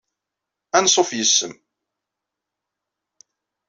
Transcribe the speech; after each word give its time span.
Ansuf 0.77 1.09
yis-m. 1.17 1.53